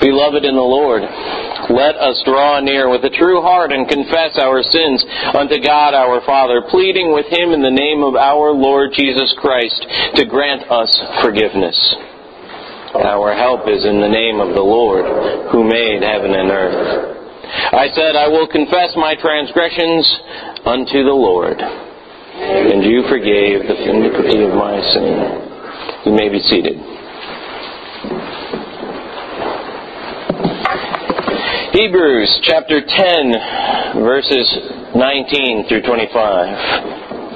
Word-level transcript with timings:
Beloved 0.00 0.44
in 0.44 0.56
the 0.56 0.64
Lord, 0.64 1.02
let 1.70 1.94
us 2.00 2.16
draw 2.24 2.58
near 2.60 2.88
with 2.88 3.04
a 3.04 3.12
true 3.12 3.42
heart 3.44 3.70
and 3.70 3.86
confess 3.86 4.40
our 4.40 4.64
sins 4.64 5.04
unto 5.36 5.60
God 5.60 5.92
our 5.92 6.24
Father, 6.24 6.64
pleading 6.72 7.12
with 7.12 7.26
Him 7.28 7.52
in 7.52 7.60
the 7.60 7.70
name 7.70 8.02
of 8.02 8.16
our 8.16 8.50
Lord 8.50 8.96
Jesus 8.96 9.28
Christ 9.36 9.76
to 10.16 10.24
grant 10.24 10.64
us 10.72 10.88
forgiveness. 11.22 11.76
Our 12.96 13.36
help 13.36 13.68
is 13.68 13.84
in 13.84 14.00
the 14.00 14.08
name 14.08 14.40
of 14.40 14.56
the 14.56 14.64
Lord, 14.64 15.04
who 15.52 15.62
made 15.62 16.02
heaven 16.02 16.34
and 16.34 16.50
earth. 16.50 17.20
I 17.70 17.86
said, 17.94 18.16
I 18.16 18.26
will 18.26 18.48
confess 18.48 18.96
my 18.96 19.14
transgressions 19.14 20.10
unto 20.64 21.04
the 21.04 21.14
Lord, 21.14 21.60
and 21.60 22.82
you 22.82 23.04
forgave 23.06 23.62
the 23.68 23.78
iniquity 23.84 24.42
of 24.42 24.56
my 24.56 24.80
sin. 24.90 25.14
You 26.06 26.12
may 26.16 26.28
be 26.30 26.40
seated. 26.40 26.89
Hebrews 31.72 32.40
chapter 32.42 32.80
10, 32.82 34.02
verses 34.02 34.58
19 34.96 35.68
through 35.68 35.82
25. 35.82 36.89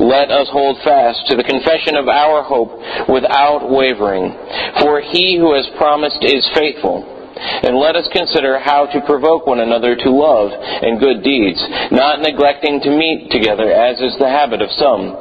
Let 0.00 0.30
us 0.30 0.48
hold 0.50 0.78
fast 0.82 1.26
to 1.28 1.36
the 1.36 1.44
confession 1.44 1.96
of 1.96 2.08
our 2.08 2.42
hope 2.42 2.78
without 3.08 3.70
wavering, 3.70 4.32
for 4.80 5.00
he 5.00 5.36
who 5.38 5.54
has 5.54 5.66
promised 5.76 6.22
is 6.22 6.48
faithful. 6.54 7.14
And 7.36 7.76
let 7.76 7.96
us 7.96 8.08
consider 8.12 8.60
how 8.60 8.86
to 8.86 9.00
provoke 9.06 9.46
one 9.46 9.60
another 9.60 9.96
to 9.96 10.10
love 10.10 10.52
and 10.52 11.00
good 11.00 11.22
deeds, 11.22 11.60
not 11.90 12.20
neglecting 12.20 12.80
to 12.82 12.90
meet 12.90 13.30
together 13.30 13.72
as 13.72 14.00
is 14.00 14.16
the 14.18 14.28
habit 14.28 14.62
of 14.62 14.70
some, 14.78 15.16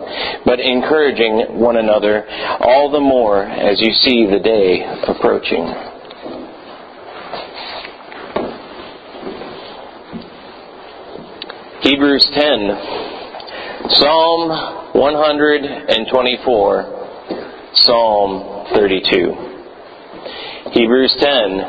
but 0.45 0.59
encouraging 0.59 1.59
one 1.59 1.77
another 1.77 2.27
all 2.61 2.91
the 2.91 2.99
more 2.99 3.43
as 3.43 3.81
you 3.81 3.91
see 3.93 4.27
the 4.29 4.39
day 4.39 4.85
approaching. 5.07 5.73
Hebrews 11.81 12.25
10 12.31 13.12
Psalm 13.89 14.49
124, 14.95 16.85
Psalm 17.73 18.65
32. 18.73 19.33
Hebrews 20.71 21.13
10, 21.19 21.59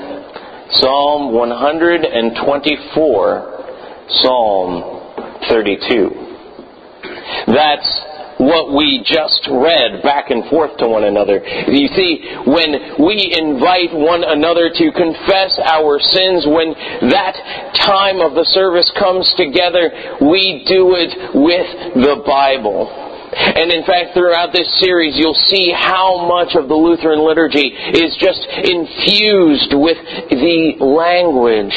Psalm 0.70 1.32
124, 1.34 4.06
Psalm 4.08 5.00
32. 5.48 6.10
That's 7.48 8.00
what 8.38 8.74
we 8.74 9.02
just 9.06 9.46
read 9.50 10.02
back 10.02 10.30
and 10.30 10.48
forth 10.50 10.76
to 10.78 10.88
one 10.88 11.04
another. 11.04 11.38
You 11.68 11.88
see, 11.94 12.24
when 12.46 12.98
we 12.98 13.30
invite 13.30 13.94
one 13.94 14.24
another 14.24 14.70
to 14.70 14.92
confess 14.92 15.58
our 15.62 16.00
sins, 16.00 16.46
when 16.46 16.74
that 17.10 17.34
time 17.86 18.20
of 18.20 18.34
the 18.34 18.44
service 18.50 18.90
comes 18.98 19.32
together, 19.36 20.18
we 20.20 20.64
do 20.66 20.94
it 20.98 21.12
with 21.34 21.68
the 21.94 22.22
Bible. 22.26 22.90
And 23.34 23.72
in 23.72 23.84
fact, 23.84 24.14
throughout 24.14 24.52
this 24.52 24.68
series, 24.80 25.16
you'll 25.16 25.34
see 25.48 25.72
how 25.74 26.26
much 26.26 26.54
of 26.54 26.68
the 26.68 26.74
Lutheran 26.74 27.24
liturgy 27.26 27.66
is 27.66 28.14
just 28.18 28.46
infused 28.46 29.74
with 29.74 29.98
the 30.30 30.76
language 30.78 31.74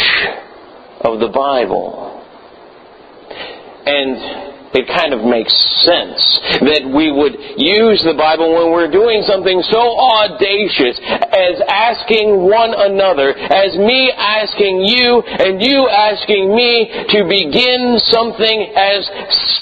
of 1.01 1.19
the 1.19 1.29
Bible. 1.29 2.23
And 3.85 4.46
it 4.73 4.87
kind 4.87 5.13
of 5.13 5.23
makes 5.23 5.53
sense 5.87 6.19
that 6.59 6.83
we 6.83 7.07
would 7.11 7.39
use 7.55 8.03
the 8.03 8.13
Bible 8.13 8.51
when 8.51 8.71
we're 8.71 8.91
doing 8.91 9.23
something 9.23 9.63
so 9.63 9.79
audacious 9.79 10.99
as 11.31 11.63
asking 11.67 12.43
one 12.43 12.75
another, 12.75 13.31
as 13.31 13.77
me 13.77 14.11
asking 14.11 14.83
you 14.83 15.23
and 15.23 15.61
you 15.61 15.87
asking 15.87 16.51
me 16.53 16.91
to 17.15 17.23
begin 17.23 17.95
something 18.11 18.73
as 18.75 19.07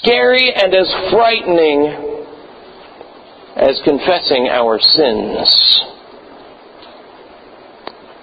scary 0.02 0.52
and 0.52 0.74
as 0.74 0.90
frightening 1.10 2.16
as 3.56 3.80
confessing 3.84 4.48
our 4.50 4.78
sins. 4.78 5.80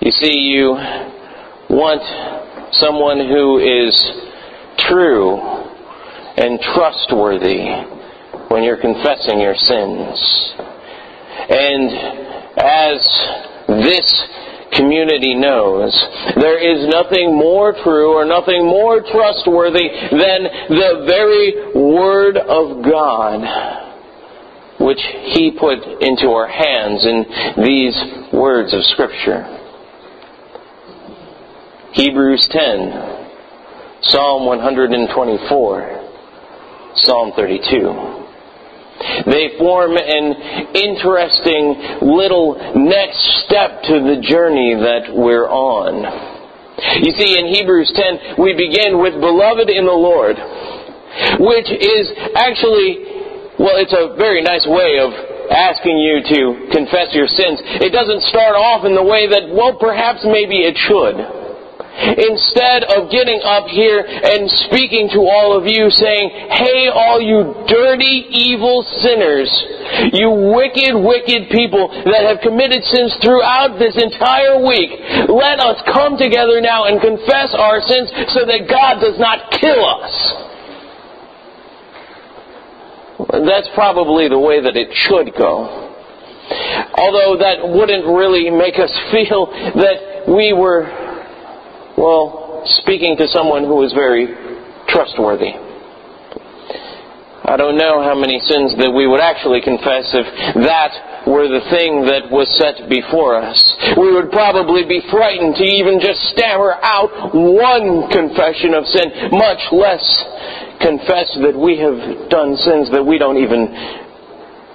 You 0.02 0.12
see, 0.12 0.38
you 0.52 0.76
want 1.70 2.04
someone 2.76 3.20
who 3.20 3.58
is 3.58 3.96
true 4.78 5.53
and 6.38 6.60
trustworthy 6.60 7.66
when 8.50 8.64
you're 8.64 8.82
confessing 8.82 9.40
your 9.40 9.56
sins. 9.56 10.54
And 11.50 11.92
as 12.58 13.00
this 13.68 14.24
community 14.74 15.36
knows, 15.36 15.94
there 16.36 16.58
is 16.58 16.88
nothing 16.90 17.36
more 17.36 17.74
true 17.84 18.14
or 18.14 18.26
nothing 18.26 18.66
more 18.66 19.02
trustworthy 19.02 19.90
than 20.12 20.44
the 20.70 21.06
very 21.08 21.74
Word 21.76 22.38
of 22.38 22.84
God 22.84 23.84
which 24.80 25.00
He 25.02 25.52
put 25.58 25.80
into 26.02 26.30
our 26.30 26.48
hands 26.48 27.06
in 27.06 27.26
these 27.64 27.96
words 28.34 28.74
of 28.74 28.84
Scripture. 28.86 29.60
Hebrews 31.94 32.48
10, 32.50 33.30
Psalm 34.02 34.46
124, 34.46 36.03
Psalm 36.96 37.32
32. 37.36 38.24
They 39.26 39.58
form 39.58 39.98
an 39.98 40.26
interesting 40.76 41.76
little 42.02 42.56
next 42.76 43.20
step 43.46 43.84
to 43.84 44.00
the 44.00 44.22
journey 44.22 44.76
that 44.76 45.12
we're 45.12 45.50
on. 45.50 46.04
You 47.04 47.12
see, 47.12 47.38
in 47.38 47.54
Hebrews 47.54 47.92
10, 47.94 48.42
we 48.42 48.54
begin 48.54 49.02
with 49.02 49.20
Beloved 49.20 49.70
in 49.70 49.86
the 49.86 49.94
Lord, 49.94 50.38
which 51.40 51.70
is 51.70 52.10
actually, 52.36 53.58
well, 53.60 53.78
it's 53.78 53.94
a 53.94 54.16
very 54.18 54.42
nice 54.42 54.66
way 54.66 54.98
of 55.00 55.12
asking 55.52 55.98
you 55.98 56.24
to 56.24 56.40
confess 56.72 57.14
your 57.14 57.28
sins. 57.28 57.62
It 57.84 57.92
doesn't 57.92 58.24
start 58.32 58.56
off 58.56 58.86
in 58.86 58.96
the 58.96 59.04
way 59.04 59.28
that, 59.28 59.54
well, 59.54 59.78
perhaps 59.78 60.24
maybe 60.24 60.64
it 60.64 60.78
should. 60.78 61.43
Instead 61.94 62.90
of 62.90 63.12
getting 63.14 63.40
up 63.46 63.68
here 63.70 64.02
and 64.02 64.50
speaking 64.66 65.10
to 65.14 65.22
all 65.30 65.54
of 65.54 65.70
you 65.70 65.92
saying, 65.94 66.30
Hey, 66.50 66.90
all 66.90 67.22
you 67.22 67.54
dirty, 67.70 68.26
evil 68.34 68.82
sinners, 68.98 69.50
you 70.12 70.30
wicked, 70.58 70.98
wicked 70.98 71.54
people 71.54 71.94
that 72.10 72.26
have 72.26 72.42
committed 72.42 72.84
sins 72.90 73.14
throughout 73.22 73.78
this 73.78 73.94
entire 74.02 74.58
week, 74.66 74.90
let 75.30 75.62
us 75.62 75.78
come 75.94 76.18
together 76.18 76.60
now 76.62 76.86
and 76.86 77.00
confess 77.00 77.54
our 77.54 77.80
sins 77.86 78.10
so 78.34 78.42
that 78.42 78.66
God 78.66 78.98
does 78.98 79.20
not 79.22 79.54
kill 79.62 79.86
us. 79.86 80.14
That's 83.46 83.70
probably 83.76 84.28
the 84.28 84.40
way 84.40 84.62
that 84.62 84.76
it 84.76 84.90
should 84.94 85.34
go. 85.38 85.94
Although 86.98 87.38
that 87.38 87.62
wouldn't 87.62 88.06
really 88.06 88.50
make 88.50 88.80
us 88.80 88.92
feel 89.12 89.46
that 89.78 90.26
we 90.28 90.54
were 90.54 91.03
well, 91.98 92.64
speaking 92.82 93.18
to 93.18 93.28
someone 93.28 93.64
who 93.64 93.84
is 93.84 93.94
very 93.94 94.28
trustworthy. 94.88 95.54
I 97.44 97.58
don't 97.58 97.76
know 97.76 98.02
how 98.02 98.16
many 98.16 98.40
sins 98.40 98.72
that 98.80 98.90
we 98.90 99.06
would 99.06 99.20
actually 99.20 99.60
confess 99.60 100.08
if 100.16 100.28
that 100.64 101.28
were 101.28 101.52
the 101.52 101.60
thing 101.76 102.08
that 102.08 102.32
was 102.32 102.48
set 102.56 102.88
before 102.88 103.36
us. 103.36 103.60
We 104.00 104.16
would 104.16 104.32
probably 104.32 104.88
be 104.88 105.04
frightened 105.12 105.56
to 105.60 105.64
even 105.68 106.00
just 106.00 106.24
stammer 106.32 106.80
out 106.80 107.36
one 107.36 108.08
confession 108.16 108.72
of 108.74 108.88
sin, 108.88 109.36
much 109.36 109.60
less 109.76 110.04
confess 110.80 111.36
that 111.44 111.56
we 111.56 111.84
have 111.84 112.32
done 112.32 112.56
sins 112.64 112.88
that 112.96 113.04
we 113.04 113.20
don't 113.20 113.38
even 113.38 113.68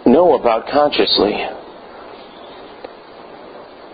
know 0.05 0.37
about 0.37 0.69
consciously. 0.69 1.41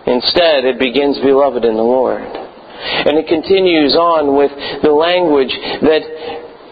Instead, 0.07 0.67
it 0.67 0.77
begins, 0.79 1.17
beloved 1.19 1.63
in 1.63 1.75
the 1.75 1.81
Lord. 1.81 2.44
And 2.85 3.17
it 3.17 3.27
continues 3.27 3.95
on 3.95 4.35
with 4.35 4.51
the 4.81 4.91
language 4.91 5.53
that 5.81 6.03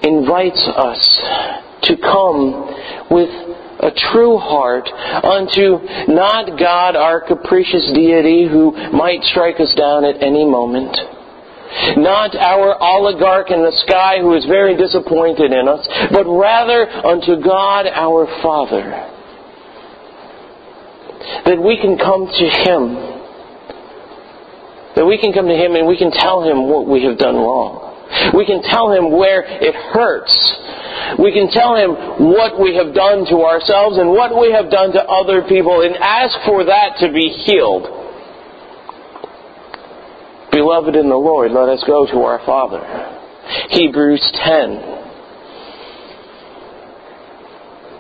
invites 0.04 0.62
us 0.75 1.01
to 1.83 1.98
come 1.98 3.10
with 3.10 3.30
a 3.83 3.92
true 4.12 4.38
heart 4.38 4.88
unto 4.88 5.80
not 6.07 6.57
God, 6.57 6.95
our 6.95 7.19
capricious 7.21 7.92
deity 7.94 8.48
who 8.48 8.71
might 8.92 9.24
strike 9.24 9.60
us 9.60 9.74
down 9.75 10.06
at 10.06 10.21
any 10.21 10.45
moment, 10.45 10.95
not 11.98 12.36
our 12.36 12.81
oligarch 12.81 13.51
in 13.51 13.62
the 13.62 13.75
sky 13.86 14.19
who 14.19 14.33
is 14.36 14.45
very 14.45 14.77
disappointed 14.77 15.51
in 15.51 15.68
us, 15.68 15.88
but 16.12 16.25
rather 16.25 16.88
unto 16.88 17.42
God 17.44 17.88
our 17.88 18.27
Father. 18.42 19.10
That 21.45 21.62
we 21.62 21.77
can 21.77 21.98
come 21.98 22.27
to 22.27 22.48
Him. 22.63 23.12
That 24.95 25.05
we 25.05 25.17
can 25.17 25.33
come 25.33 25.47
to 25.47 25.55
Him 25.55 25.75
and 25.75 25.87
we 25.87 25.97
can 25.97 26.11
tell 26.11 26.43
Him 26.43 26.69
what 26.69 26.87
we 26.87 27.03
have 27.03 27.17
done 27.17 27.35
wrong. 27.35 27.93
We 28.35 28.45
can 28.45 28.61
tell 28.61 28.91
Him 28.91 29.11
where 29.11 29.41
it 29.43 29.73
hurts. 29.73 30.33
We 31.17 31.33
can 31.33 31.49
tell 31.49 31.75
Him 31.75 32.29
what 32.29 32.59
we 32.59 32.75
have 32.75 32.93
done 32.93 33.25
to 33.25 33.41
ourselves 33.41 33.97
and 33.97 34.09
what 34.09 34.37
we 34.37 34.51
have 34.51 34.69
done 34.69 34.93
to 34.93 35.01
other 35.01 35.41
people 35.49 35.81
and 35.81 35.97
ask 35.97 36.37
for 36.45 36.65
that 36.65 36.97
to 36.99 37.11
be 37.11 37.29
healed. 37.45 37.89
Beloved 40.51 40.95
in 40.95 41.09
the 41.09 41.17
Lord, 41.17 41.51
let 41.51 41.69
us 41.69 41.83
go 41.87 42.05
to 42.05 42.21
our 42.21 42.39
Father. 42.45 42.85
Hebrews 43.69 44.21
10. 44.45 44.93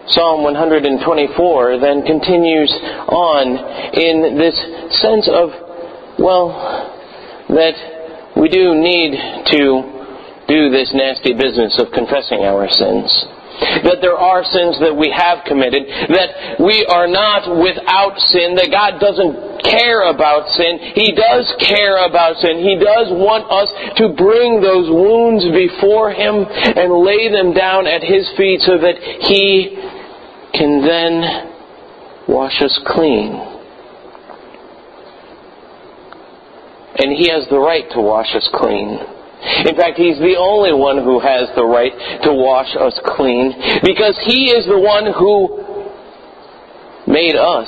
Psalm 0.07 0.43
124 0.43 1.79
then 1.79 2.03
continues 2.05 2.71
on 3.07 3.57
in 3.95 4.37
this 4.37 4.53
sense 5.01 5.27
of, 5.31 5.49
well, 6.23 6.47
that 7.51 7.75
we 8.39 8.47
do 8.47 8.73
need 8.79 9.11
to 9.51 9.93
do 10.47 10.71
this 10.71 10.91
nasty 10.95 11.33
business 11.35 11.75
of 11.83 11.91
confessing 11.91 12.47
our 12.47 12.71
sins. 12.71 13.11
That 13.83 13.99
there 14.01 14.17
are 14.17 14.43
sins 14.43 14.79
that 14.79 14.95
we 14.95 15.11
have 15.11 15.45
committed, 15.45 15.83
that 15.85 16.63
we 16.63 16.87
are 16.87 17.07
not 17.07 17.45
without 17.59 18.17
sin, 18.31 18.55
that 18.55 18.71
God 18.71 18.97
doesn't 19.03 19.67
care 19.67 20.09
about 20.09 20.49
sin. 20.55 20.95
He 20.95 21.11
does 21.11 21.45
care 21.59 22.07
about 22.07 22.39
sin. 22.41 22.63
He 22.63 22.79
does 22.79 23.11
want 23.11 23.45
us 23.51 23.69
to 23.99 24.15
bring 24.15 24.59
those 24.63 24.89
wounds 24.89 25.45
before 25.53 26.11
Him 26.11 26.47
and 26.47 27.03
lay 27.05 27.29
them 27.29 27.53
down 27.53 27.85
at 27.85 28.01
His 28.01 28.25
feet 28.35 28.61
so 28.61 28.79
that 28.79 28.95
He 29.27 29.75
can 30.55 30.81
then 30.81 32.25
wash 32.27 32.59
us 32.61 32.73
clean. 32.87 33.52
And 36.95 37.11
He 37.11 37.29
has 37.29 37.47
the 37.49 37.59
right 37.59 37.89
to 37.91 38.01
wash 38.01 38.33
us 38.35 38.47
clean. 38.53 38.99
In 39.65 39.75
fact, 39.75 39.97
He's 39.97 40.17
the 40.19 40.35
only 40.39 40.73
one 40.73 41.03
who 41.03 41.19
has 41.19 41.49
the 41.55 41.65
right 41.65 41.91
to 42.23 42.33
wash 42.33 42.75
us 42.79 42.99
clean 43.17 43.51
because 43.83 44.17
He 44.25 44.51
is 44.51 44.65
the 44.65 44.79
one 44.79 45.11
who 45.11 45.63
made 47.07 47.35
us, 47.35 47.67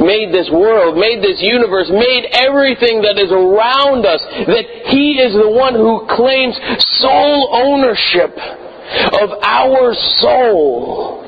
made 0.00 0.32
this 0.32 0.48
world, 0.50 0.96
made 0.96 1.22
this 1.22 1.40
universe, 1.40 1.90
made 1.90 2.24
everything 2.32 3.02
that 3.02 3.20
is 3.20 3.30
around 3.30 4.06
us, 4.06 4.22
that 4.46 4.64
He 4.88 5.20
is 5.20 5.34
the 5.34 5.50
one 5.50 5.74
who 5.74 6.06
claims 6.08 6.56
sole 7.00 7.50
ownership 7.52 8.32
of 9.20 9.30
our 9.42 9.94
soul. 10.20 11.24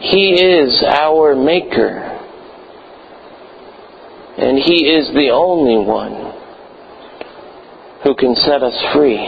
He 0.00 0.34
is 0.34 0.82
our 0.82 1.34
Maker. 1.34 2.17
And 4.38 4.56
He 4.58 4.86
is 4.86 5.08
the 5.14 5.30
only 5.34 5.84
one 5.84 6.32
who 8.04 8.14
can 8.14 8.36
set 8.36 8.62
us 8.62 8.78
free. 8.94 9.18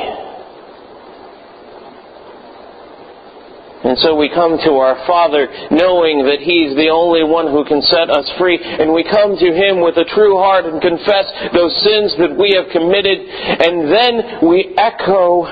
And 3.82 3.98
so 3.98 4.14
we 4.14 4.28
come 4.28 4.54
to 4.62 4.78
our 4.78 5.02
Father 5.06 5.48
knowing 5.72 6.22
that 6.30 6.38
He's 6.38 6.76
the 6.76 6.94
only 6.94 7.24
one 7.24 7.50
who 7.50 7.64
can 7.64 7.82
set 7.82 8.06
us 8.06 8.30
free. 8.38 8.60
And 8.62 8.94
we 8.94 9.02
come 9.02 9.34
to 9.34 9.50
Him 9.50 9.80
with 9.82 9.96
a 9.98 10.06
true 10.14 10.38
heart 10.38 10.66
and 10.66 10.80
confess 10.80 11.26
those 11.50 11.74
sins 11.82 12.14
that 12.22 12.30
we 12.38 12.54
have 12.54 12.70
committed. 12.70 13.18
And 13.18 13.90
then 13.90 14.46
we 14.46 14.78
echo 14.78 15.42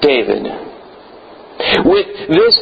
David. 0.00 0.48
With 1.84 2.08
this 2.32 2.56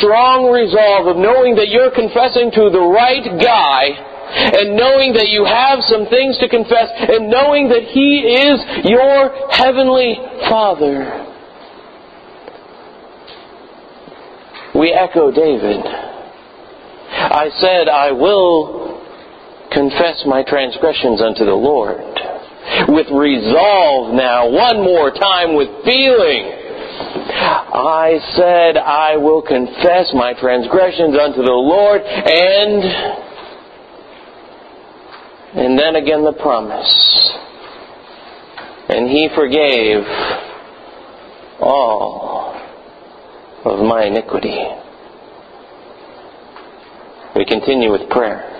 strong 0.00 0.48
resolve 0.48 1.12
of 1.12 1.20
knowing 1.20 1.54
that 1.60 1.68
you're 1.68 1.92
confessing 1.92 2.50
to 2.56 2.72
the 2.72 2.80
right 2.80 3.26
guy 3.36 4.11
and 4.32 4.76
knowing 4.76 5.12
that 5.14 5.28
you 5.28 5.44
have 5.44 5.80
some 5.88 6.06
things 6.06 6.38
to 6.38 6.48
confess, 6.48 6.88
and 6.96 7.28
knowing 7.28 7.68
that 7.68 7.84
He 7.84 8.24
is 8.24 8.56
your 8.84 9.50
heavenly 9.50 10.16
Father. 10.48 11.28
We 14.74 14.92
echo 14.92 15.30
David. 15.30 15.84
I 15.84 17.50
said, 17.60 17.88
I 17.88 18.12
will 18.12 19.04
confess 19.70 20.24
my 20.26 20.42
transgressions 20.42 21.20
unto 21.20 21.44
the 21.44 21.54
Lord. 21.54 22.00
With 22.88 23.08
resolve 23.10 24.14
now, 24.14 24.48
one 24.48 24.82
more 24.82 25.10
time 25.10 25.56
with 25.56 25.68
feeling. 25.84 26.58
I 27.74 28.18
said, 28.34 28.76
I 28.76 29.16
will 29.16 29.42
confess 29.42 30.12
my 30.14 30.32
transgressions 30.34 31.16
unto 31.18 31.42
the 31.42 31.52
Lord, 31.52 32.00
and 32.02 33.31
and 35.54 35.78
then 35.78 35.96
again 35.96 36.24
the 36.24 36.32
promise. 36.32 36.92
And 38.88 39.08
he 39.08 39.28
forgave 39.34 40.04
all 41.60 42.54
of 43.64 43.78
my 43.80 44.04
iniquity. 44.04 44.58
We 47.36 47.44
continue 47.44 47.90
with 47.90 48.08
prayer. 48.10 48.51